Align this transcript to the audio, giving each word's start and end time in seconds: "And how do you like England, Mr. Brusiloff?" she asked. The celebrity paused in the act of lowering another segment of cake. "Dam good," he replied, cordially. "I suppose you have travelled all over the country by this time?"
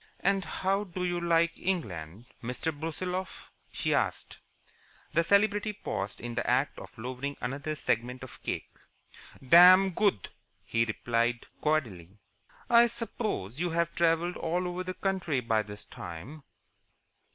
"And 0.21 0.43
how 0.43 0.85
do 0.85 1.03
you 1.05 1.21
like 1.21 1.59
England, 1.59 2.25
Mr. 2.41 2.71
Brusiloff?" 2.75 3.51
she 3.71 3.93
asked. 3.93 4.39
The 5.13 5.23
celebrity 5.23 5.73
paused 5.73 6.19
in 6.19 6.33
the 6.33 6.49
act 6.49 6.79
of 6.79 6.97
lowering 6.97 7.37
another 7.39 7.75
segment 7.75 8.23
of 8.23 8.41
cake. 8.41 8.71
"Dam 9.47 9.91
good," 9.91 10.29
he 10.63 10.85
replied, 10.85 11.45
cordially. 11.61 12.17
"I 12.67 12.87
suppose 12.87 13.59
you 13.59 13.69
have 13.69 13.93
travelled 13.93 14.37
all 14.37 14.67
over 14.67 14.83
the 14.83 14.95
country 14.95 15.39
by 15.39 15.61
this 15.61 15.85
time?" 15.85 16.41